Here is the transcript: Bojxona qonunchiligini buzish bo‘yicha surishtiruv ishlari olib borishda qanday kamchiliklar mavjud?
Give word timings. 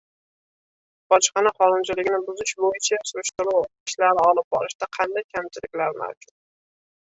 Bojxona 1.13 1.51
qonunchiligini 1.59 2.19
buzish 2.29 2.53
bo‘yicha 2.63 2.99
surishtiruv 3.11 3.61
ishlari 3.91 4.25
olib 4.31 4.49
borishda 4.57 4.91
qanday 5.01 5.27
kamchiliklar 5.37 5.95
mavjud? 6.01 6.35